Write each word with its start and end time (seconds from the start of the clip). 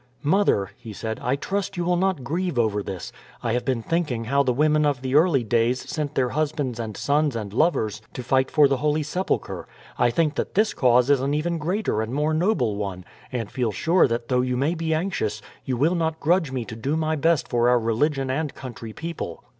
"Mother," 0.23 0.71
he 0.77 0.93
said, 0.93 1.19
"I 1.19 1.35
trust 1.35 1.77
you 1.77 1.85
will 1.85 1.95
not 1.95 2.23
grieve 2.23 2.57
over 2.57 2.81
this. 2.81 3.11
I 3.43 3.53
have 3.53 3.63
been 3.63 3.83
thinking 3.83 4.23
how 4.23 4.41
the 4.41 4.51
women 4.51 4.83
of 4.83 5.03
the 5.03 5.13
early 5.13 5.43
days 5.43 5.87
sent 5.87 6.15
their 6.15 6.29
husbands 6.29 6.79
and 6.79 6.97
sons 6.97 7.35
and 7.35 7.53
lovers 7.53 8.01
to 8.13 8.23
fight 8.23 8.49
for 8.49 8.67
the 8.67 8.77
Holy 8.77 9.03
Sepulchre. 9.03 9.67
I 9.99 10.09
think 10.09 10.33
that 10.37 10.55
this 10.55 10.73
cause 10.73 11.11
is 11.11 11.21
an 11.21 11.35
even 11.35 11.59
greater 11.59 12.01
and 12.01 12.15
more 12.15 12.33
noble 12.33 12.77
one; 12.77 13.05
and 13.31 13.51
feel 13.51 13.71
sure 13.71 14.07
that 14.07 14.27
though 14.27 14.41
you 14.41 14.57
may 14.57 14.73
be 14.73 14.91
anxious, 14.91 15.39
you 15.65 15.77
will 15.77 15.93
not 15.93 16.19
grudge 16.19 16.51
me 16.51 16.65
to 16.65 16.75
do 16.75 16.97
my 16.97 17.15
best 17.15 17.47
for 17.47 17.69
our 17.69 17.79
religion 17.79 18.31
and 18.31 18.55
country 18.55 18.93
people." 18.93 19.43